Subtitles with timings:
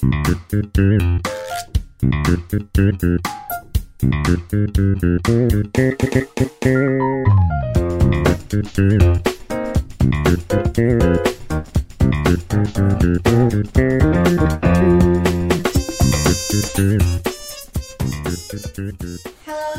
[0.00, 0.10] Hello，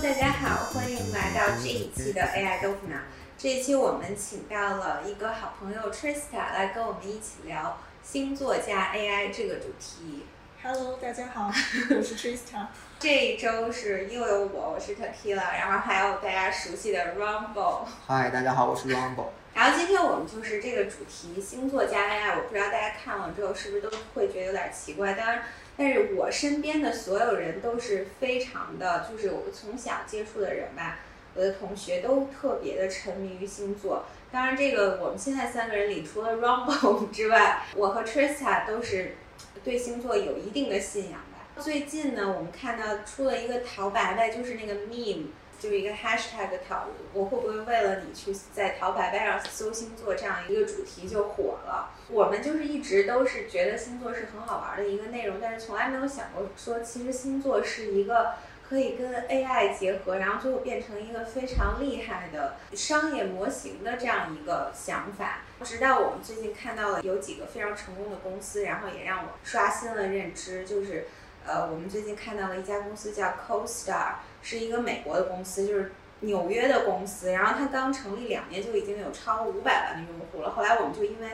[0.03, 2.97] 大家好，欢迎来到这一期的 AI 豆腐脑。
[3.37, 10.25] 这一期我们请到了一个好朋友 Trista 来跟我们一起聊星座加 AI 这个主题。
[10.63, 11.47] Hello，大家好，
[11.95, 12.65] 我是 Trista。
[12.99, 17.85] 这一周是又有我，我是 Tequila，然后还有大家熟悉的 Rumble。
[18.07, 19.27] 嗨，大家好，我是 Rumble。
[19.53, 25.13] 然后今天我们就是这个主题星座加 AI，我不知道大家看了之后是不是都会觉得有点奇怪。
[25.13, 25.43] 当然，
[25.77, 30.99] 但是我身边的所有人都是非常的，就是我从小接触的人吧，
[31.39, 34.03] 我的同学都特别的沉迷于星座。
[34.29, 39.15] 当然，这个我们现在三个人里，除了 Rumble 之外，我和 Trista 都是
[39.63, 41.47] 对星座有一定的信仰吧。
[41.57, 45.27] 最近呢，我们看到出了一个陶白白，就是那个 meme。
[45.59, 51.89] 就是一个 hashtag 讨论，我会不会为了你去在淘白白上搜星座这样一个主题就火了？
[52.09, 58.35] 我们就是一直都是觉得星座是很好玩的一个内容，但是从来没有想过说，其实星座是一个
[58.69, 65.39] 可以跟 AI 结合，然后最后变成一个非常厉害的商业模型的这样一个想法。
[65.63, 71.07] 直到我们最近看到了有几个非常成功的公司，然后也让我刷新了认知，就是
[71.45, 74.13] 呃，我们最近看到了一家公司叫 CoStar。
[74.41, 77.29] 是一个美国的公司，就是纽约的公司。
[77.33, 80.49] 然后它刚成立两年就已经有超五百万的用户了。
[80.51, 81.27] 后来我们就因为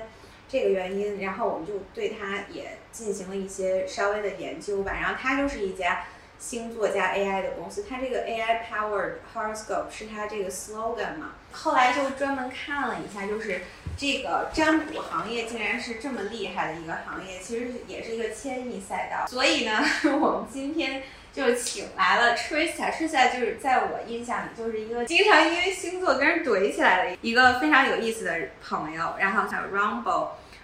[0.49, 4.93] 这个原因，然后我们就对它也进行了一些稍微的研究吧。
[4.93, 6.05] 然后它就是一家
[6.39, 11.31] 星座加 AI 的公司，它这个 AI powered horoscope 是它这个 slogan 嘛。
[11.51, 13.61] 后来就专门看了一下，就是
[13.97, 19.27] 这个占卜行业竟然是这么厉害的一个行业，其实也是一个千亿赛道。
[19.27, 19.83] 所以呢，
[20.19, 21.03] 我们今天。
[21.35, 28.33] 就请来了 Trista，Trista 就是在我印象里就是一个经常因为星座跟人怼起来的一个非常有意思的
[28.65, 29.15] 朋友。
[29.19, 29.67] 然后还有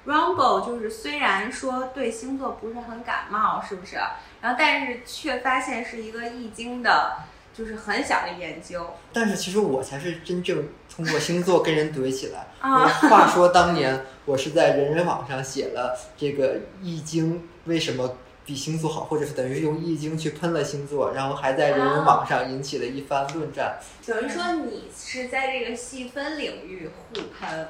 [0.05, 3.95] Rumble，Rumble 就是虽然说对星座不是很感冒，是不是？
[4.41, 7.17] 然后但是却发现是一个易经的，
[7.53, 8.95] 就是很小的研究。
[9.13, 12.47] 但是其实我才是真正通过星座跟人怼起来。
[12.59, 18.17] 啊、话说当年我是在人人网上写了这个易经为什么。
[18.43, 23.79] 比星座好，或者是等于用易经去喷了星座，然后还在人人网上引起了一番论战。
[24.05, 27.67] 等于说你是在这个细分领域互喷，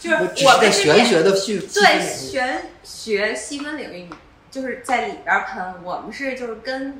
[0.00, 4.08] 就是我们玄学的细对玄学细分领域，
[4.50, 5.84] 就是在里边喷。
[5.84, 6.98] 我们是就是跟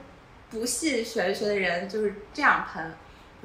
[0.51, 2.93] 不信玄学的人就是这样喷。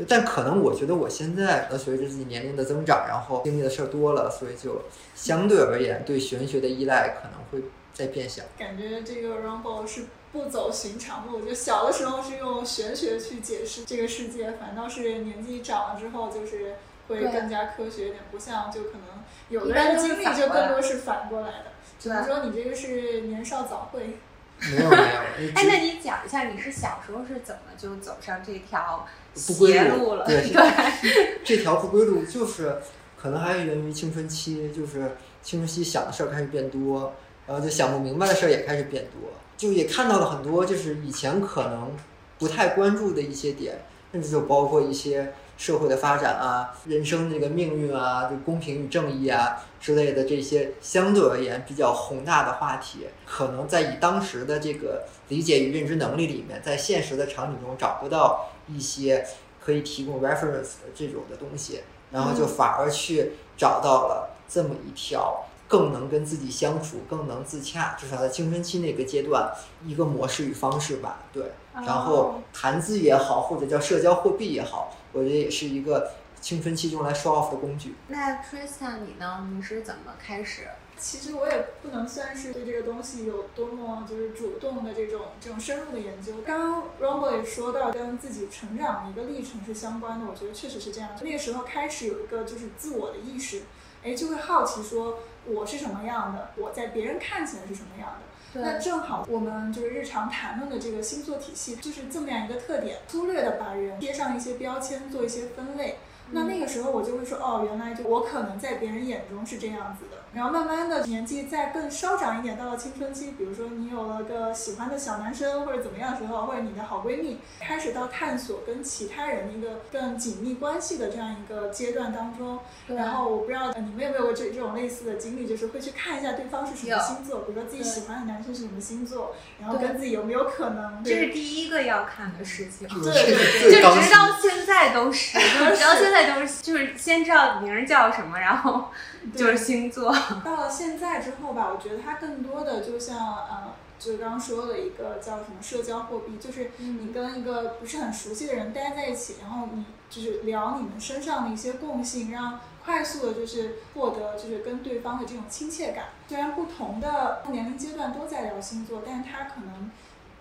[0.07, 4.83] 但可能我觉得我现在呃随着自己年龄的增长，然后经历的事儿多了，所以就
[5.15, 7.69] 相对而言对玄学的依赖可能会。
[7.93, 11.41] 在变小，感觉这个 Rumble 是不走寻常路。
[11.45, 16.75] 就小的时候是用玄学去解释这个世界，反倒是年纪长了之后，就是
[17.07, 18.19] 会更加科学一点。
[18.31, 21.65] 不像就可能有的人经历就更多是反过来的。
[21.99, 24.17] 只能说你这个是年少早慧。
[24.59, 25.51] 没有没有。
[25.55, 29.07] 哎，那你讲一下你是小时候是怎么就走上这条
[29.47, 30.25] 不归路了？
[30.29, 32.77] 对对，这条不归路就是
[33.19, 37.13] 可能还源于青春期，就是青春期想的事儿开始变多。
[37.51, 41.91] 然后就想不明白的事儿也开始变多，就也看到了很多就是以前可能
[42.39, 43.81] 不太关注的一些点，
[44.13, 59.27] 甚至就包括一些社会的发展啊、人生这个命运啊、就公平与正义啊之类的这些相对而言比较宏大的话题，可能在以当时的这个理解与认知能力里面，在现实的场景中找不到一些
[59.59, 61.81] 可以提供 reference 的这种的东西，
[62.11, 65.47] 然后就反而去找到了这么一条。
[65.71, 69.49] 更能跟自己相处，更能自洽，至少在青春期那个阶段，
[69.85, 71.23] 一个模式与方式吧。
[71.31, 76.11] 对，然后谈资也好，或者叫社交货币也好，我觉得也是一个
[76.41, 77.95] 青春期用来 show off 的工具。
[78.09, 79.49] 那 Tristan 你呢？
[79.55, 80.67] 你是怎么开始？
[80.97, 86.33] 其实我也不能算是对这个东西有多么就是主动的这种这种深入的研究。
[86.45, 91.11] 刚刚 Rumble 也说到跟自己成长的一个历程是相关的，我觉得确实是这样。
[91.21, 93.63] 那个时候开始有一个就是自我的意识，
[94.03, 95.19] 哎，就会好奇说。
[95.45, 96.51] 我是什么样的？
[96.57, 98.21] 我在别人看起来是什么样的？
[98.53, 105.97] 那正好我们就是日常谈论的这个星座体系，就是这么样一个特点，粗略的把人贴上一些标签，做一些分类。
[106.33, 110.17] 那那个时候我就会说，哦，原来就我可能在别人眼中是这样子的。
[110.33, 122.59] 然后慢慢的年纪再更稍长一点，到了青春期，比如说你有了个喜欢的小男生或者怎么样的时候，或者你的好闺蜜开始到探索跟其他人一个更紧密关系的这样一个阶段当中。
[122.87, 131.03] 然后我不知道你们有没有过这这种类似的经历，就是会去看一下对方是什么星座，比如说自己喜欢的男生是什么星座，然后跟自己有没有可能。
[131.03, 132.87] 这是第一个要看的事情。
[132.87, 138.89] 对对对，就直到现在都是， 就直到现在都是，就是先知道名叫什么，然后。
[139.35, 140.13] 就是星座。
[140.43, 156.05] 到了现在之后吧，我觉得它更多的就像呃，就是刚刚说的一个叫什么社交货币，就是你跟一个不是很熟悉的人待在一起，然后你就是聊你们身上的一些共性，让快速的就是获得就是跟对方的这种亲切感。
[156.27, 159.91] 虽然不同的年龄阶段都在聊星座，但是它可能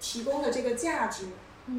[0.00, 1.26] 提供的这个价值，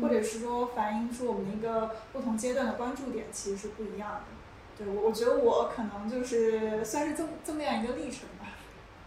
[0.02, 4.41] 或者是说反映出我们一个不同阶段的关注点，其实是不一样的。
[4.88, 8.48] 我我觉得我可能就是算是这么这么样一个历程吧。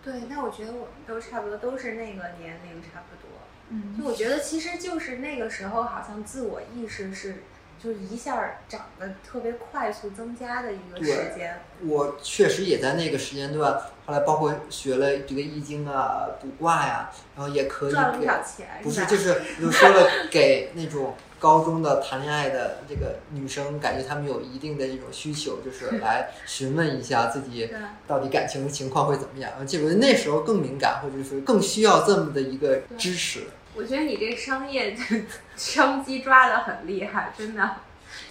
[0.03, 3.31] 对，那我觉得我们都差不多，都是那个年龄差不多。
[3.71, 7.43] 嗯，就我觉得其实就是那个时候，好像自我意识是。
[7.83, 11.61] 就是一下长得特别快速增加的一个时间。
[11.85, 13.75] 我确实也在那个时间段，
[14.07, 18.81] 后来包括学了这个易经啊、卜卦呀，然后也可以赚了不少钱。
[18.83, 27.69] 不是，就是就说了给那种高中的谈恋爱的这个女生，感觉她们有一定的这种需求，就是来询问一下自己
[28.07, 29.53] 到底感情情况会怎么样。
[29.67, 33.43] 这个那时候更敏感，或者是更需要这么的一个支持。
[33.75, 34.97] 我觉得你这商业
[35.55, 37.77] 商机抓的很厉害，真的，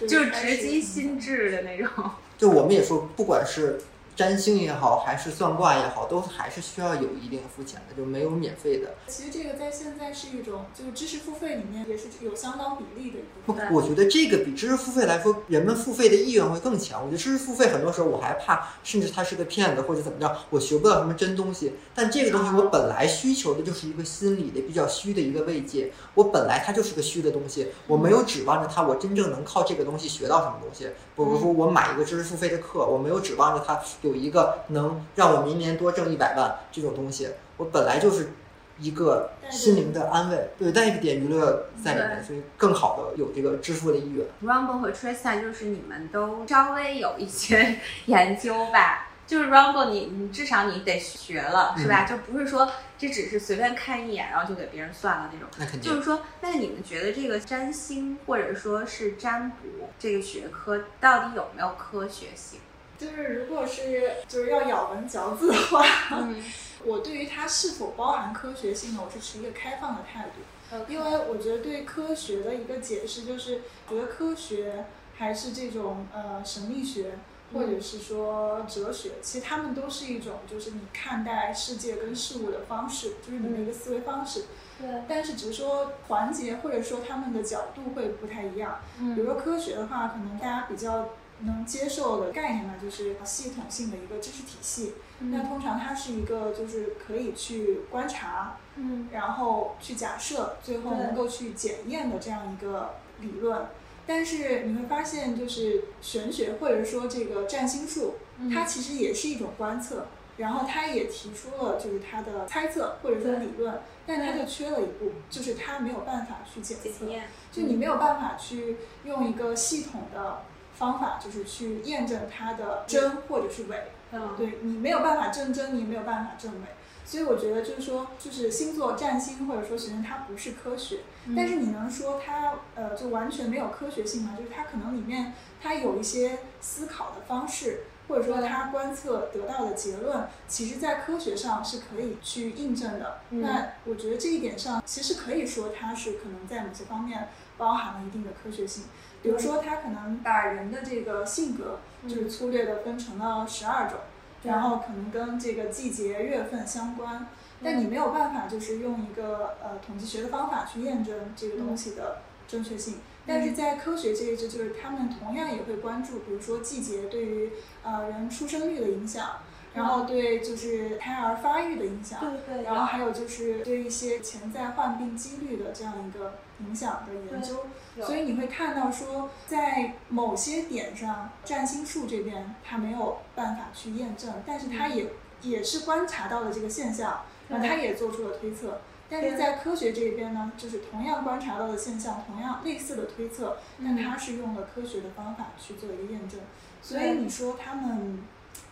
[0.08, 1.88] 就是直击心智的那种。
[2.36, 3.80] 就我们也说，不管是。
[4.16, 8.94] 占星也好，还是算卦也好，都还是需要有一定付钱的，就没有免费的。
[9.08, 13.18] 其实这个在现在是一种，就是知识付费里面也是有相当比例的。
[13.44, 17.00] 不，我觉得这个比知识付费来说，人们付费的意愿会更强。
[17.02, 21.72] 我觉得知识付费很多时候我还怕，甚至他是个骗子或者怎么着，我学不到什么真东西。
[21.94, 30.88] 但这个东西我本来需求的就是一个心理的比较虚的一个慰藉，我本来它就是个虚的东西，我没有指望着它，我真正能靠这个东西学到什么东西。
[31.16, 33.80] 比如说我买一个知识付费的课，我没有指望着它。
[34.02, 38.32] 有一个能让我明年多挣一百万这种东西，我本来就是
[38.80, 44.26] 一个心灵的安慰，对，带一点娱乐在里面，所以更好的有这个支付的意愿。
[44.42, 52.04] Rumble 和 Trista 就是你们都稍微有一些 研究吧，就是 Rumble 你你至少你得学了是吧？
[52.04, 55.48] 就不是说这只是随便看一眼然后就给别人算了那种。
[55.58, 55.82] 那肯定。
[55.90, 62.60] 就是说，那你们觉得这个占星或者说是占卜这个学科到底有没有科学性？
[62.96, 65.84] 就是如果是就是要咬文嚼字的话，
[66.84, 70.28] 我对于它是否包含科学性呢，我是持一个开放的态
[70.70, 74.84] 度，因为我觉得对科学的一个解释就是，觉得科学
[75.18, 77.18] 还是这种呃神秘学
[77.54, 84.44] 或者是说哲学，其实他们都是一种就是你看待世界跟事物的方式，就是你的一个思维方式。
[84.78, 85.02] 对。
[85.08, 88.80] 但是只是说环节或者说他们的角度会不太一样。
[89.00, 89.14] 嗯。
[89.14, 91.08] 比如说科学的话，可能大家比较。
[91.40, 94.94] 能接受的概念呢，就是系统性的一个知识体系。
[95.18, 103.66] 那通常它是一个，就是可以去观察，嗯，然后去假设，最后能够去检验的这样一个理论。
[104.06, 108.14] 但是你会发现，就是玄学或者说这个占星术，
[108.52, 110.06] 它其实也是一种观测，
[110.36, 117.06] 然后它也提出了就是它的猜测或者说理论，但它就缺了一步，就是它没有办法去检测，
[117.52, 120.42] 就你没有办法去用一个系统的。
[120.76, 123.92] 方法就是去验证它的真或者是伪，
[124.36, 126.66] 对你没有办法证真，你也没有办法证伪，
[127.04, 131.00] 所以我觉得就是说，就是星座占星或者说学生它不是科学，
[131.36, 134.34] 但是你能说它呃就完全没有科学性吗？
[134.38, 143.20] 就是它可能里面它有一些思考的方式，或者说它观测得到的结论，其实在科学上是可以去印证的。
[143.30, 148.84] 那我觉得这一点上，其实可以说它是可能在某些方面包含了一定的科学性。
[149.22, 153.98] 比如说，他可能把人的这个性格，就是粗略的分成了十二种，
[154.44, 157.26] 然后可能跟这个季节、月份相关，
[157.62, 162.96] 但你没有办法就是用一个呃统计学的方法去验证这个东西的正确性。
[163.26, 167.50] 但是在科学这一支，就是他们同样也会关注，比如说季节对于
[167.82, 169.38] 呃人出生率的影响。
[169.74, 177.66] 然后对，就是胎儿发育的影响，对对，然后还有就是对一些潜在患病几率的这样一个影响的研究，
[178.04, 185.06] 所以你会看到说，在某些点上，占星术这边它没有办法去验证，但是它也
[185.42, 188.80] 也是观察到了这个现象，然后它也做出了推测。
[189.10, 196.40] 但是在科学这一边呢，就是同样观察到的现象，同样类似的推测，但它是用了科学的方法去做一个验证。
[196.80, 198.20] 所以你说他们，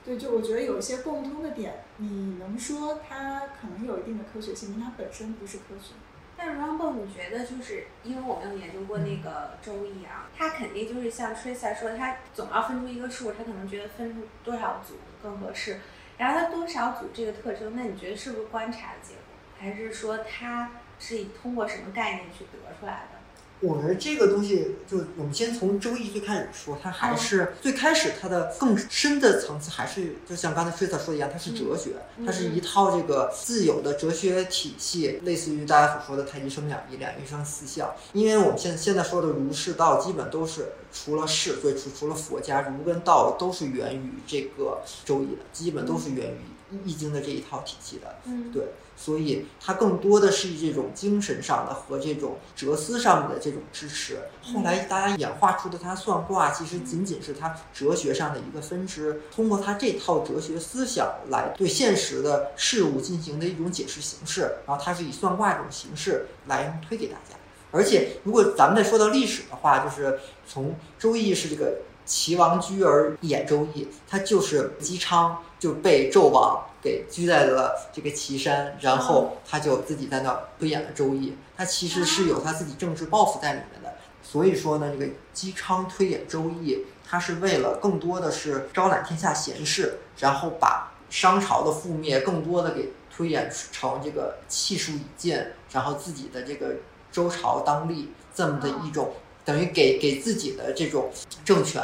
[0.04, 5.94] 对，就我觉得有一些共通的点，你能说它可能有一定的科学性，但它本身不是科学。
[6.36, 15.78] 但是 Rumble，你觉得就是因为我没有研究过那个周易啊，它肯定就是像 Teresa 说，它总要分出一个数，它可能觉得分出多少组更合适。
[16.18, 19.22] 然后它多少组这个特征，那你觉得是不是观察的结果，
[19.56, 23.18] 还是说它是通过什么概念去得出来的？
[23.62, 31.92] 我觉得这个东西，就我们先从周易最开始说，它还是最开始它的更深的层次，还是就像刚才 Teresa 说的一样，它是哲学，
[32.26, 37.88] 它是一套这个自有的哲学体系，类似于大家所说的太极生两仪，两仪生四象。
[38.12, 46.40] 因为我们现现在说的儒释道，基本都是除了释，所以除除了佛家，儒跟道都是源于这个周易的，基本都是源于
[46.84, 48.16] 易经的这一套体系的。
[48.24, 48.64] 嗯，对。
[48.94, 54.18] 所以它更多的是这种精神上的和这种哲思上面的这种支持。
[54.42, 59.22] 后来大家演化出的它算卦，其实仅仅是它哲学上的一个分支。
[59.34, 67.34] 通过它这套哲学思想来对现实的事物进行的一种解释形式，然后它是以算卦这种形式来推给大家。
[67.72, 76.64] 而且如果咱们再说到历史的话，就是从周易是这个齐王居而演周易，他就是姬昌就被纣王。
[76.82, 83.94] 给拘在了这个岐山，然后他就自己在那推演了《周易》，他其实是有他自己政治抱负在里面的。
[84.20, 86.74] 所以说呢，这个姬昌推演《周易》，
[87.08, 95.40] 他是为了更多的是招揽天下贤士，然后把商朝的覆灭更多的给推演成这个气数已尽，
[95.70, 96.74] 然后自己的这个
[97.12, 99.12] 周朝当立这么的一种，
[99.44, 101.10] 等于给给自己的这种
[101.44, 101.82] 政权。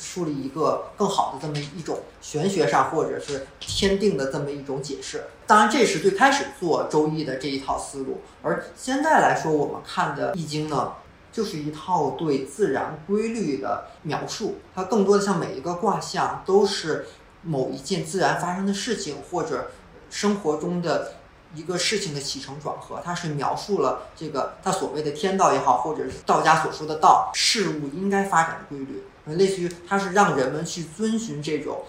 [0.00, 5.24] 树立一个更好的这么一种玄学上或者是天定的这么一种解释。
[5.44, 8.20] 当然，这是最开始做周易的这一套思路。
[8.40, 10.92] 而现在来说，我们看的易经呢，
[11.32, 14.58] 就是一套对自然规律的描述。
[14.72, 17.06] 它更多的像每一个卦象都是
[17.42, 19.72] 某一件自然发生的事情，或者
[20.10, 21.14] 生活中的
[21.54, 23.00] 一个事情的起承转合。
[23.04, 29.04] 它是描述了这个它所谓的天道也好，或者是道家所说的道，事物应该发展的规律。
[29.36, 31.82] 类似于它是让人们去遵循这种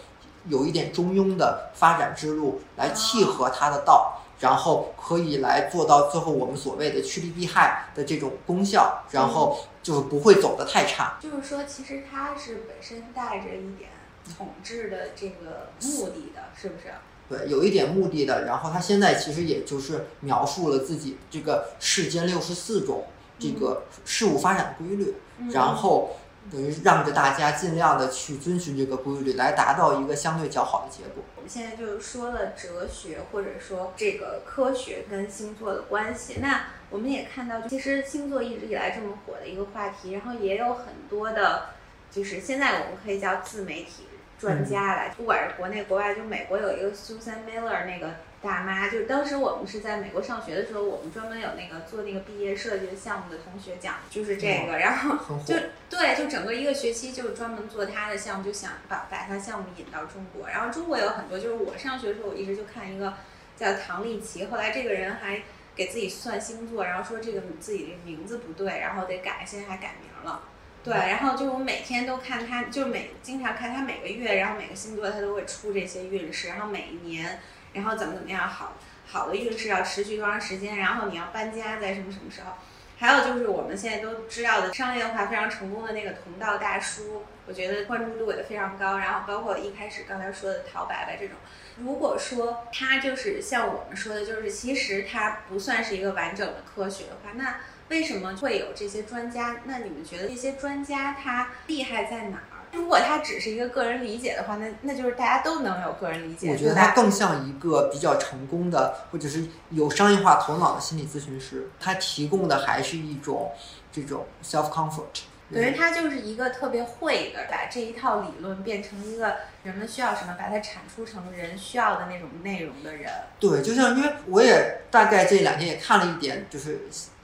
[0.47, 11.17] 有一点中庸的发展之路，来契合它的道，然后可以来做到最后我们所谓的趋利避害的这种功效，然后就是不会走得太差。
[11.21, 13.89] 就是说，其实它是本身带着一点
[14.37, 16.93] 统治的这个目的的，是不是？
[17.29, 18.45] 对，有一点目的的。
[18.45, 23.05] 然后他现在其实也就是描述了自己这个世间六十四种
[23.38, 25.13] 这个事物发展规律，
[25.51, 26.17] 然后。
[26.51, 31.24] 等于让着大家尽量的去遵循这个规律，来达到一个相对较好的结果。
[31.36, 36.38] 我们现在就是说了哲学或者说这个科学跟星座的关系。
[36.41, 41.65] 那我们也看到，其实星座一直以来这么火的一个话题，然后也有很多的，
[42.09, 44.05] 就是现在我们可以叫自媒体
[44.39, 48.15] 专家来，不管是国内国外，就美国有一个 Susan Miller 那个。
[48.41, 55.53] 大妈就是当时我们是在美国上学的时候，我们专门有那个做那个毕业设计的项目的同学讲，就是这个，然后就
[55.89, 60.48] 对，就整个一个学期就专门做他的项目，就想把把他项目引到中国。
[60.48, 63.13] 然后中国有很多，就是我上学的时候，我一直就看一个
[63.58, 65.41] 叫唐立奇，后来这个人还
[65.75, 70.43] 给自己算星座，然后说这个自己的名字不对，然后得改，现在还改名了。
[70.83, 77.39] 对，然后就我每天都看他，就每经常看他每个月，然后每个星座他都会出这些运势，然后每一年。
[77.71, 78.74] 然后怎么怎么样好，
[79.05, 80.77] 好的运势要持续多长时间？
[80.77, 82.53] 然后你要搬家在什么什么时候？
[82.98, 88.98] 还有就是我们现在都知道的商业化非常成功的那个同道大叔，我觉得关注度也非常高。
[88.98, 91.38] 然后包括一开始刚才说的陶白白这种，
[91.77, 97.57] 如果说他就是像我们说的，就是其实他不算是一个完整的科学的话，那
[97.89, 99.58] 为什么会有这些专家？
[99.65, 102.43] 那你们觉得这些专家他厉害在哪儿？
[102.72, 106.51] 如果他只是一个个人理解的话，那那就是大家都能有个人理解。
[106.51, 111.67] 我觉得他更像一个比较成功的，或者是有商业化头脑的心理咨询师。
[111.79, 113.51] 他提供的还是一种
[113.91, 115.24] 这种 self comfort。
[115.51, 123.12] 等于他就是一个特别会的，把这一套理论变成一个人们需要什么，把它产出成人需要的那种内容的人。
[123.39, 126.81] 对，就像因为我也大概这两天也看了一点，就是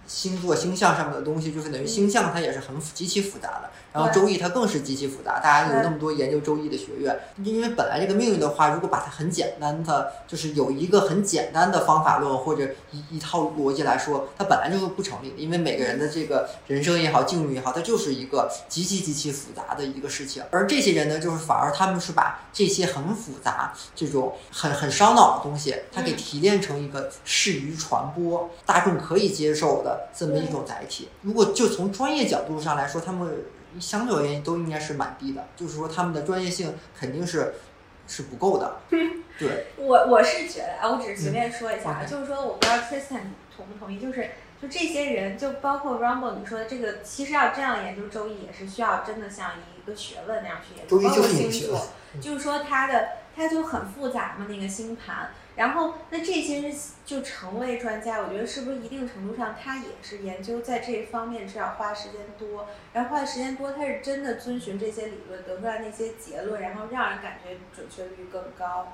[0.07, 5.39] 星座星象上面的东西，就是等于星象它也是很极其复杂的，然后周易它更是极其复杂。
[5.39, 15.35] 大家有那么多研究周易的学院，因为本来这个命运的话，如果把它很简单的，就是有一个很简单的方法论或者一一套逻辑来说，它本来就是不成立的。
[15.37, 20.43] 因为每个人的这个人生也好，境遇也好，它就是一个极其极其复杂的一个事情。
[20.51, 31.09] 而这些人呢，就是反而他们是把这些很复杂、这种很很烧脑的东西，它给嗯提炼成一个适于传播、大众可以接受的这么一种载体。
[31.21, 33.45] 如果就从专业角度上来说，他们
[33.79, 37.55] 相对而言都应该是蛮低的，就是说他们的专业性肯定是
[38.07, 38.77] 是不够的。
[39.37, 43.21] 对，我我是觉得啊，我只是随便说一下啊，嗯就是说我不知道 Tristan
[43.55, 51.79] 同不同意，就是就这些人，就包括 Rumble 你说的这个，其实要这样研究周易，也是需要真的像一个学问那样去研究，周易包括就是一个学星座
[52.13, 55.31] 问，就是说它的它就很复杂嘛，那个星盘。
[55.55, 68.93] 然后，那这些人就成为专家，我觉得是不是一定程度上他也是研究在这一方面是要花时间多，然后花的时间多，他是真的遵循这些理论得出来那些结论，然后让人感觉准确率更高，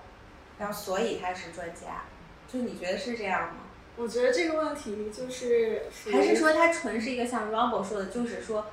[0.59, 2.03] 然后所以他是专家。
[2.47, 3.61] 就你觉得是这样吗？
[3.97, 8.67] 我觉得这个问题就是还是说他纯是一个像 Rumble 说的，就是说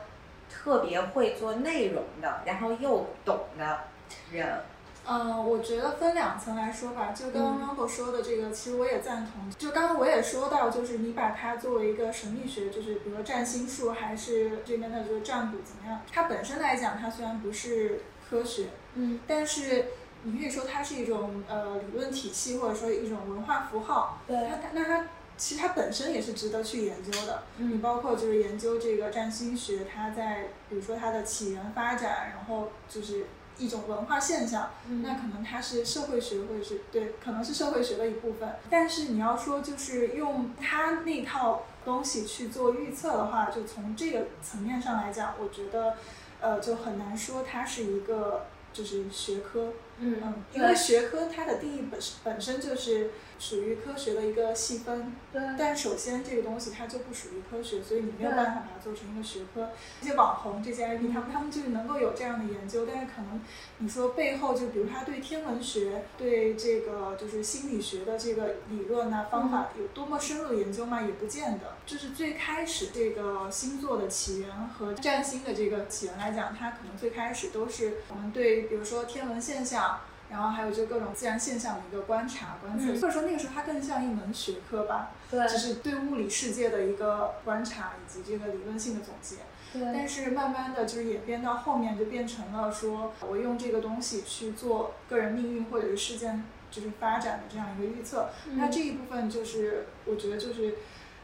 [0.51, 3.85] 特别会做内容的，然后又懂的
[4.31, 4.61] 人？
[5.11, 7.13] 嗯，我觉得分两层来说吧。
[7.13, 9.51] 就刚刚嗯 Rumble 说的这个，其实我也赞同。
[9.57, 16.03] 就刚刚我也说到，就是你把它作为一个神秘学，就是比如说占星术，还是这边的这个占卜怎么样？
[16.13, 19.87] 它本身来讲，它虽然不是科学，嗯但是
[20.25, 24.19] 你可以说它是一种呃理论体系，或者说一种文化符号。
[24.27, 25.07] 对它它那它
[25.39, 27.45] 其实它本身也是值得去研究的。
[27.57, 33.25] 你嗯包括就是研究这个占星学，它在比如说它的起源发展，然后就是
[33.59, 34.71] 一种文化现象。
[35.03, 38.49] 那可能它是社会学，或者是对，可能是社会学的一部分。
[38.71, 45.95] 但是你要说就是用它那套东西去做预测的话，就从这个层面上来讲，我觉得，
[46.41, 49.73] 呃，就很难说它是一个就是学科。
[50.01, 55.13] 嗯嗯，因为学科它的定义本本身就是属于科学的一个细分。
[55.33, 59.71] 对但首先这个东西它就不属于科学，所以你没有办法把它做成一个学科。
[60.01, 63.41] 这些网红、这些 IP，他们他们就是能够有这样的研究，但是可能
[63.79, 71.03] 你说背后就比如他对天文学、对这个就是心理学的这个理论呐、方法有多么深入的研究嘛？
[71.03, 71.77] 也不见得。
[71.87, 80.01] 就是最开始这个星座的起源和占星的这个起源来讲，它可能最开始都是我们对比如说天文现象。
[80.31, 85.11] 然后还有就各种自然现象的一个观察、观测，嗯或者说那个时候它更像一门学科吧。
[85.31, 89.37] 对就是对物理世界的一个观察以及这个理论性的总结。
[89.71, 98.31] 对但是慢慢的就是演变到后面，就变成了说我用这个东西去做个人命运或者是事件就是发展的这样一个预测。
[98.55, 100.77] 那这一部分就是我觉得就是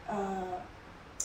[0.07, 0.61] 呃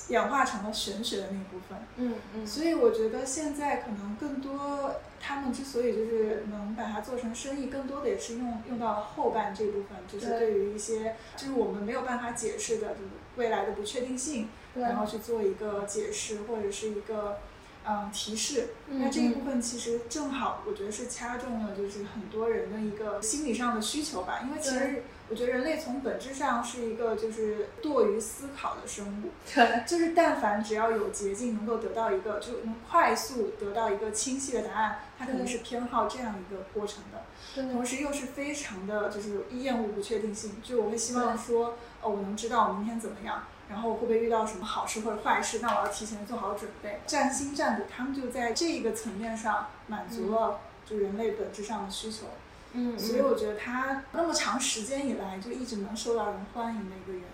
[0.08, 1.78] 演化成了玄学的那一部分。
[1.96, 2.46] 嗯嗯。
[2.46, 10.38] 所以我觉得现在可能更多，他们之所以就是能把它做成生意，更多的也是用用到后半这部分，就是对。
[10.38, 17.38] 对于一些就是我们没有办法解释的，就是未来的不确定性，然后去做一个解释或者是一个
[17.86, 18.70] 嗯提示。
[18.88, 29.30] 嗯那这一部分其实正好，我觉得是掐中了就是很多人的一个心理上的需求吧，因为其实我觉得人类从本质上是一个就是惰于思考的生物。
[29.54, 37.22] 对就是但凡只要有捷径能够得到一个，就能快速得到一个清晰的答案，它肯定是偏好这样一个过程的。
[37.54, 47.00] 对同时又是非常的就是厌恶不确定性，就我会希望说，哦，我能知道我明天怎么样，然后会不会遇到什么好事或者坏事，那我要提前做好准备。
[47.06, 52.49] 占星占卜他们就在这一个层面上满足了就人类本质上的需求，嗯
[52.98, 57.26] 所以我觉得他那么长时间以来就一直能受到人欢迎的一个原因。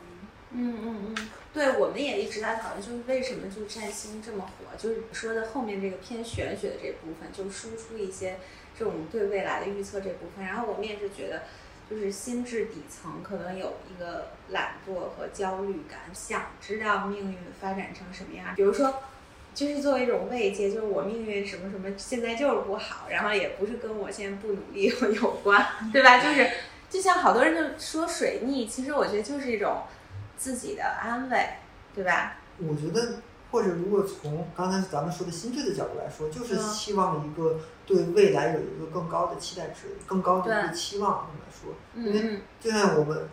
[0.53, 8.39] 嗯嗯嗯，对，我们也一直在讨论，就是为什么就占星这么火，就是说的后面这个偏玄学的这部分，就输出一些
[8.79, 10.47] 这种对未来的预测这部分。
[10.47, 11.43] 然后我们也是觉得，
[11.91, 18.55] 就是心智底层可能有一个懒惰和焦虑感，想知道命运发展成什么样。
[18.55, 19.03] 比如说，
[19.57, 26.19] 就是作为一种慰藉，就是我命运什么什么现在就是不好，然后也不是跟我现在不努力有关，对吧？
[26.19, 26.47] 就是
[26.91, 29.83] 就像好多人就说水逆，其实我觉得就是一种
[30.37, 31.49] 自己的安慰，
[31.95, 32.37] 对吧？
[32.59, 41.31] 我觉得，或者如果从刚才咱们说的心智的角度来说，就是嗯希望一个对未来有一个更高的期待值，更高的一个期望。
[41.33, 43.27] 这么说，嗯因为嗯就像我们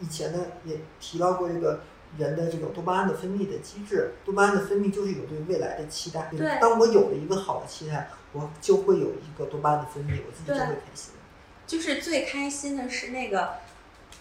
[0.00, 1.80] 以前呢也提到过这个
[2.18, 6.28] 人的这种多巴胺的分泌的机制，多巴胺的分泌就是一种对未来的期待。
[6.36, 11.12] 对当我有了一个好的期待，我就会有一个多巴胺的分泌，我自己就会开心。
[11.66, 13.54] 就是最开心的是那个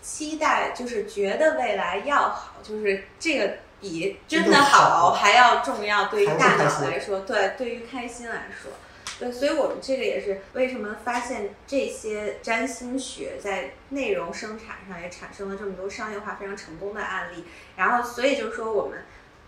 [0.02, 6.06] 期待，就是觉得未来要好，就是这个比真的好还要重要。
[6.06, 8.72] 对于大脑来说，对，对于开心来说，
[9.20, 17.46] 对，所以我们这个也是为什么发现这些占星学在内容生产上也产生了这么多商业化非常成功的案例。
[17.78, 19.00] 然后，所以就是说我们。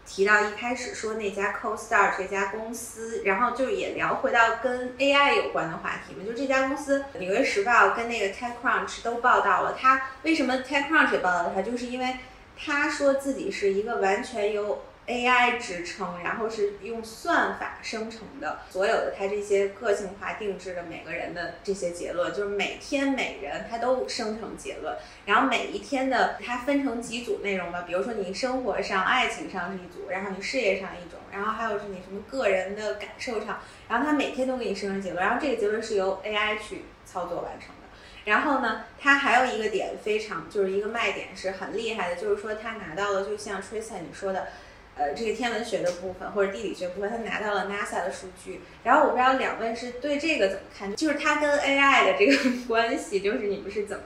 [0.10, 12.16] 提到一开始说那家 CoStar 这家公司，然后就也聊回到跟 AI 有关的话题嘛，就这家公司，纽约时报跟那个 TechCrunch 都报道了，他为什么 TechCrunch 也报道了他，就是因为
[12.58, 24.94] 他说自己是一个完全由 AI 支撑，然后是用算法生成的，所有的它这些个性化定制的每个人的这些结论，就是每天每人它都生成结论，
[25.26, 37.88] 然后每一天的它分成几组内容吧，比如说你生活上、爱情上是一组，然后你事业上一种，然后还有是你什么个人的感受上，然后它每天都给你生成结论，然后这个结论是由 AI 去操作完成的。
[38.26, 44.50] 然后呢，它还有一个点非常就是一个卖点是很厉害的，就是说它拿到了，就像 Tracy 你说的。
[44.98, 48.62] 呃，这个天文学的部分或者地理学部分，他拿到了 NASA 的数据。
[48.84, 54.04] 然后我不知道两位是对这个怎么看，就是它跟 AI 的这个 关系，就是你们是怎么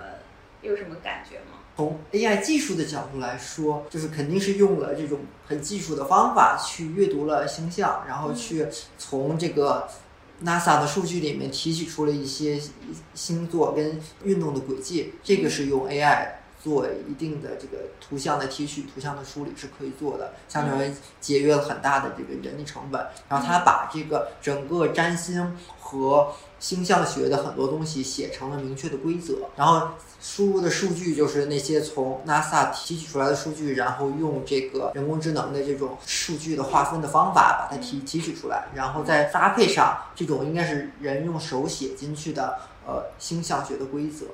[0.61, 1.59] 有什么感觉吗？
[1.77, 9.87] 从 AI 技术的角度来说，就是肯定是用了这种很技术的方法去阅读了星象，然后去从这个
[10.43, 12.59] NASA 的数据里面提取出了一些
[13.13, 16.27] 星座跟运动的轨迹，这个是用 AI。
[16.61, 23.05] 做一定的这个图像的提取、图像的梳理是可以做的，相当于节约了很大的这个人力成本。
[23.27, 29.87] 然后他把这个整个占星和星象学的很多东西写成了明确的规则，然后
[30.21, 42.59] 输入的数据就是那些从 NASA 提取出来的数据，然后用这个人工智能的这种数据的划分的方法把它提提取出来，然后再搭配上这种应该是人用手写进去的。
[42.91, 44.25] 呃，星象学的规则，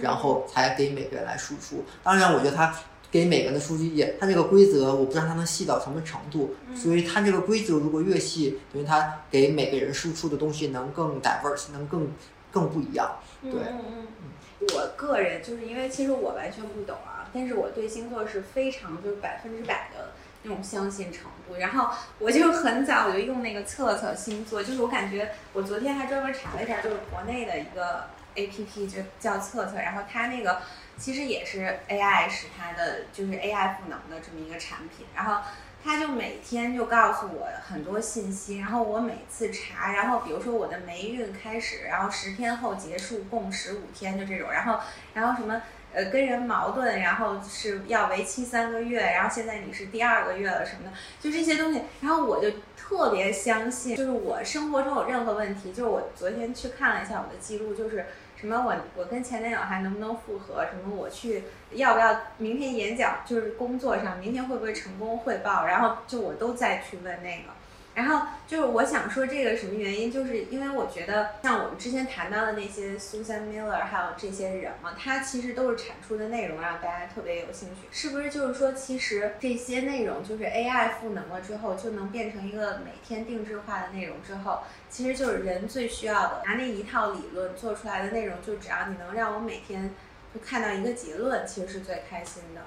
[0.00, 1.82] 然后才给每个人来输出。
[2.04, 2.72] 当然，我觉得他
[3.10, 6.54] 给每个人的数据也，他这个规则我不知道他能细到什么程度。
[6.76, 12.08] 所以，他这个规则如果越细，等于他给每个人输出的东西能更 diverse，能更
[12.52, 13.10] 更不一样。
[13.42, 14.68] 对，嗯嗯嗯。
[14.74, 20.12] 我个人就是因为其实我完全不懂啊，但是我对星座是非常就是百分之百的
[20.44, 21.56] 那种相信程度。
[21.58, 30.62] 然后我就很早我就用那个测测星座，就是我感觉我昨天还专门查了一下，就是国内的一个 A P P 就叫测测，然后它那个
[30.96, 35.42] 其实也是 A I 是它的就是 A I 赋能的这么一个产品，然后
[35.84, 44.80] 它就每天就告诉我很多信息，然后我每次查，然后比如说我的霉运开始，然后十天后结束，共十五天就这种，然后
[45.12, 45.62] 然后什么。
[45.94, 67.52] 呃，跟人矛盾，然后是要为期三个月，然后现在你是第二个月了什么的，就这些东西，然后我就特别相信，就是我生活中有任何问题，就是我昨天去看了一下我的记录，就是什么我我跟前男友还能不能复合，什么我去要不要明天演讲，就是工作上明天会不会成功汇报，然后就我都在去问那个。
[67.94, 78.28] 然后就是我想说这个什么原因，就是因为我觉得像我们之前谈到的那些 Susan Miller 还有这些人嘛，他其实都是产出的内容让大家特别有兴趣，是不是？
[78.28, 89.94] 就是说其实这些内容就是 AI 赋能了之后，就能变成一个每天定制化的内容之后，其实就是人最需要的，拿那一套理论做出来的内容，就只要你能让我每天
[90.34, 92.62] 就看到一个结论，其实是最开心的。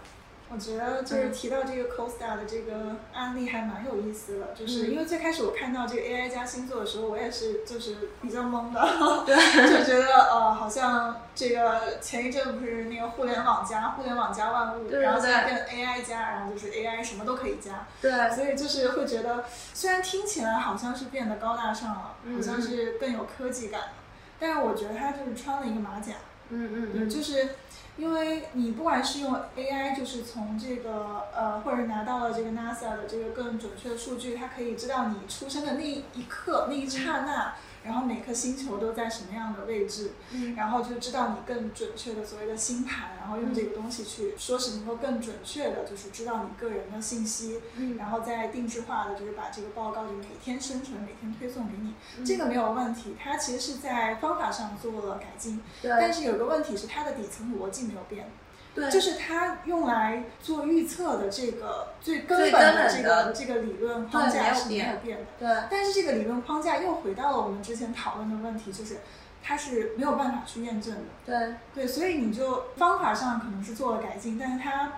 [0.50, 8.82] 我觉得就是提到这个 CoStar 的这个案例还蛮有意思的，就是因为最开始我看到这个 AI 加星座的时候，我也是就是比较懵的，
[9.28, 23.88] 就觉得呃好像这个前一阵不是那个互联网加互联网加万物，然后现在变 AI 加，然后就是 AI 什么都可以加，对，所以就是会觉得虽然听起来好像是变得高大上了，好像是更有科技感了，
[24.40, 26.14] 但是我觉得他就是穿了一个马甲，
[26.50, 27.50] 嗯嗯，对，就是。
[27.98, 37.56] 因为你不管是用 AI，就是从这个呃，或者拿到了这个 NASA 的这个更准确的数据，它可以知道你出生的那一刻、那一刹那。
[37.88, 51.94] 然后每颗星球都在什么样的位置，嗯，然后就知道你更准确的所谓的星盘，然后用这个东西去说是能够更准确的，就是知道你个人的信息，嗯，然后再定制化的，就是把这个报告就每天生成，每天推送给你，
[52.26, 53.16] 这个没有问题。
[53.18, 58.30] 它其实是在方法上做了改进，对，但是有个问题是它的底层逻辑没有变。
[58.78, 65.26] 对，就是它用来做预测的这个最根本的这个这个理论框架是没有变的。
[65.40, 68.98] 对，但是这个理论框架又回到了我们之前讨论的问题，就是
[69.44, 71.02] 它是没有办法去验证的。
[71.26, 74.94] 对，对，所以你就方法上可能是做了改进，但是它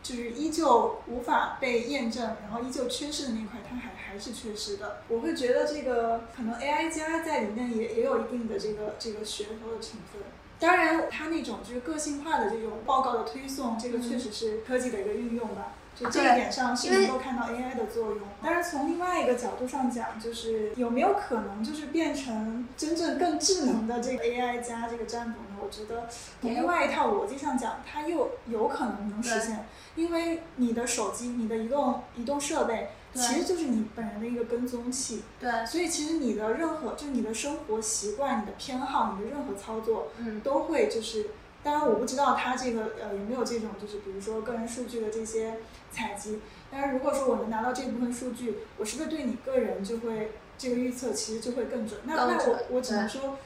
[0.00, 4.98] 就是依旧无法被验证，然后依旧缺失的那块，它还还是缺失的。
[5.08, 10.22] 我会觉得这个可能 AI 加在里面也也有一定的这个这个噱头的成分。
[10.64, 15.74] 当然，它那种就是个性化的这种报告的推送，这个确实是科技的一个运用吧。
[15.94, 18.18] 就这一点上是能够看到 AI 的作用。
[18.42, 25.60] 但是从另外一个角度上讲，就是有没有可能就是变成真正更智能的这个 AI 加这个占卜呢？
[25.62, 26.08] 我觉得
[26.40, 32.90] 从另外一套逻辑上讲，它又有可能能实现，因为你的手机、你的移动移动设备。
[33.14, 41.30] 其实就是你本人的一个跟踪器，对，所以其实你的任何，就是你的生活习惯、你的偏好、你的任何操作，嗯，都会就是，
[41.62, 45.58] 当然我不知道它这个呃有没有这种就是比如说个人数据的这些
[45.92, 52.00] 采集，但是如果说我能拿到这部分数据，我是不是对你个人就会这个预测其实就会更准？
[52.04, 53.38] 那那我我只能说，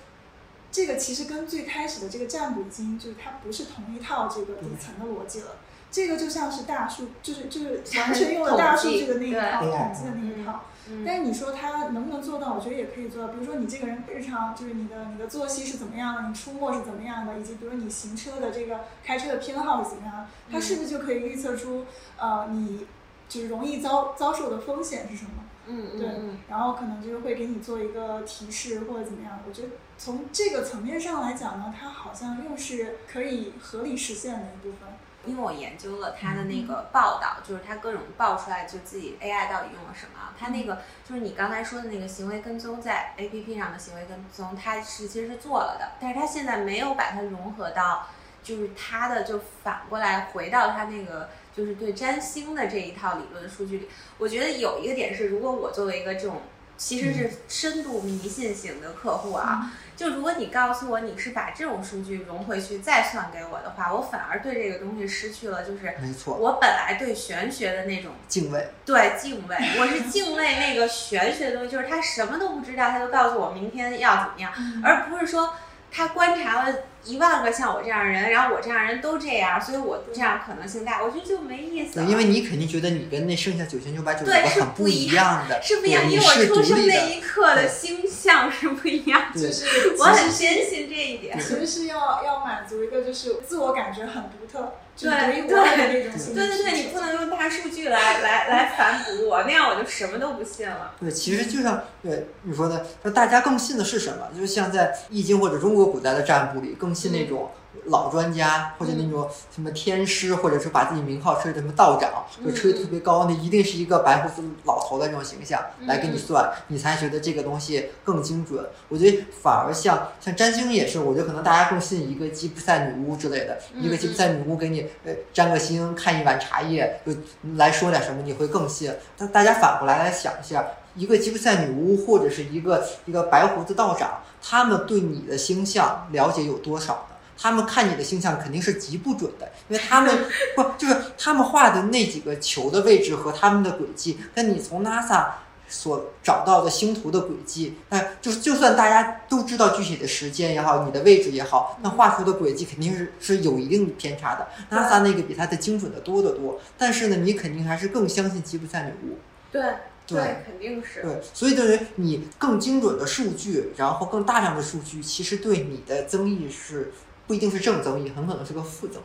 [0.72, 5.57] 这个其实跟最开始的这个占卜经就是它不是同一套这个底层的逻辑了。
[5.90, 10.64] 这个就像是大数，就是就是完全用了大数据的那一套统计的那一套。
[11.05, 12.55] 但是你说它能不能做到？
[12.55, 13.33] 我觉得也可以做到。
[13.33, 21.85] 比如说你这个人日常就是你的你的作息是怎么样的，你出没是怎么样的，以及比如说你行车的这个开车的偏好是怎么样的，它是不是就可以预测出
[22.18, 22.87] 呃你
[23.29, 25.31] 就是容易遭遭受的风险是什么？
[25.66, 25.98] 嗯嗯。
[25.98, 26.09] 对，
[26.48, 29.40] 然后可能就是会给你做一个提示或者怎么样。
[29.46, 34.88] 我觉得从这个层面上来讲呢，它好像又是可以合理实现的一部分。
[35.29, 40.33] 因为我研究了他的那个报道，就是他各种报出来，就自己 AI 到底用了什么。
[40.38, 48.07] 他那个就是你刚才说的那个行为跟踪，在 APP 上的行为跟踪，他是其实是做了的，但是他现在没有把它融合到，
[48.43, 53.88] 就是他的就反过来回到他那个就是对占星的这一套理论的数据里。
[54.17, 56.41] 我觉得有一个点是，如果我作为一个这种
[56.79, 59.71] 其实是深度迷信型的客户啊。
[59.95, 75.53] 就如果你告诉我你是把这种数据融回去再算给我的话，我反而对这个东西失去了，就是没错，我本来对玄学的那种敬畏，对敬畏，我是敬畏那个玄学的东西，就是他什么都不知道，他就告诉我明天要怎么样，而不是说。
[75.90, 76.74] 他观察了
[77.05, 81.94] 一万个像我这样人，然后我这样人都这样，所以我这样可能性大，我觉得就没意思。
[81.94, 91.38] 对，因为你肯定觉得你跟那剩下九千九百九十九很不一样的，是不一样，因为我出生那一刻的星象是不一样，就是我很坚信这一点。
[91.38, 94.74] 其实是要要满足一个就是自我感觉很独特。
[94.99, 95.11] 对
[95.47, 96.03] 对对
[96.35, 100.93] 对对，你不能用大数据来 来来反哺我，那样我就什么都不信了。
[101.01, 104.29] 对，其实就像对你说的，那大家更信的是什么？
[104.35, 107.49] 就是像在《易经》或者中国古代的占卜里，更信那种。
[107.87, 118.64] 老专家或者那种什么天师，或者是把自己名号吹的什么道长，就吹特别高，那一定是一个白胡子老头的那种形象来给你算，你才觉得这个东西更精准。
[118.88, 127.12] 我觉得反而像像占星也是，我觉得可能大家更信一个吉普赛女巫之类的，一个吉普赛女巫给你呃占个星，看一碗茶叶，就
[127.57, 128.93] 来说点什么，你会更信。
[129.17, 130.64] 但大家反过来来想一下，
[130.95, 137.17] 一个吉普赛女巫或者是一个一个白胡子道长，他们对你的星象了解有多少呢？
[137.40, 145.27] 他们看你的星象肯定是极不准的，因为他们 不就是他们画的那几个球的位置和他们的轨迹，跟你从 NASA
[145.68, 154.48] 所找到的星图的轨迹，那就是就算大家都知道具体的时间也好，你的位置也好，那画出的轨迹肯定是是有一定偏差的。
[154.70, 159.18] NASA 那个比它的精准的多得多，但是呢，你肯定还是更相信吉普赛女巫。
[159.53, 159.62] 对
[160.07, 161.03] 对，肯定是。
[161.03, 166.92] 对，所以等于你更精准的数据，然后更大量的数据，其实对你的增益是。
[167.29, 169.05] 不一定是正增益，很可能是个负增益。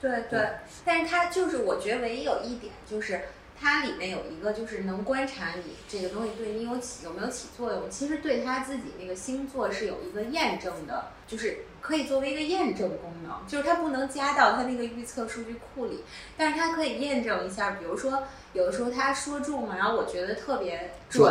[0.00, 0.48] 对对，
[0.84, 3.22] 但是它就是我觉得唯一有一点就是，
[3.58, 7.88] 它里面有一个就是能观察你这个东西对你有起有没有起作用。
[7.88, 16.02] 其实对他自己那个星座是有一个验证的，就是可以作为一个验证功能，就是它不能加到它那个预测数据库里，
[16.38, 18.22] 但是它可以验证一下，比如说。
[18.54, 21.26] 有的时候他说中了，然后我觉得特别准，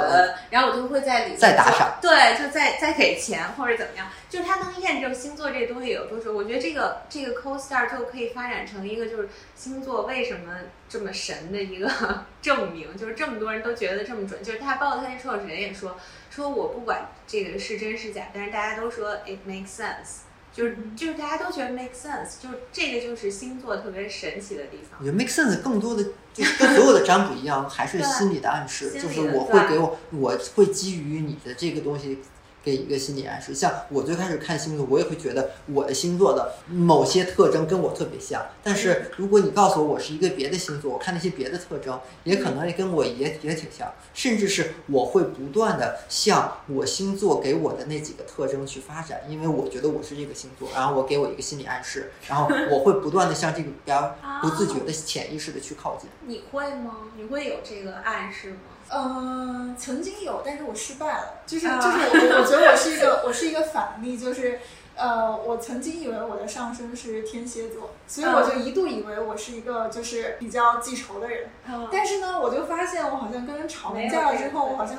[0.50, 6.34] 然后我就会在里面再打赏，对，就再再给钱或者怎么样，就是它能验证星座这个东西有多准。
[6.34, 10.52] 我觉得这个这个 CoStar 就可以发展成一个就是星座为什么
[10.90, 11.88] 这么神的一个
[12.42, 14.42] 证明，就是这么多人都觉得这么准。
[14.42, 15.96] 就是他包括他那创始人也说，
[16.32, 20.22] 说我不管这个是真是假，但是大家都说 it makes sense。
[20.54, 25.00] 就是就是大家都觉得 make sense，就是这个就是星座特别神奇的地方。
[25.00, 32.20] 我觉得 make sense 更多的就跟所有的占卜一样， 还是心理的暗示，就是我会给我，我会基于你的这个东西。
[32.64, 38.46] 给一个心理暗示，像我最开始看星座，我也会觉得我的星座的某些特征跟我特别像。
[38.64, 43.92] 但是如果你告诉我我是一个别的星座，我看那些别的特征，也可能也跟我也也挺像。
[44.14, 56.10] 甚至是我会不断的向我星座给我的那几个特征去发展，因为我觉得我是这个星座，然后我给我一个心理暗示，然后我会不断的向这个比较 不自觉的潜意识的去靠近。
[56.28, 56.98] 你会吗？
[57.18, 58.58] 你会有这个暗示吗？
[58.94, 61.42] 嗯，曾经有，但是我失败了。
[61.46, 64.60] 就是就是，我我觉得我是一个我是一个反例，就是
[64.96, 71.50] 呃，我曾经以为我的上升是天蝎座，所以我就一度以为我是一个就是比较记仇的人。
[71.70, 74.98] 嗯但是呢，我就发现我好像跟人吵完架了之后，我好像